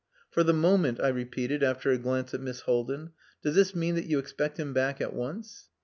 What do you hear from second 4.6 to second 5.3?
back at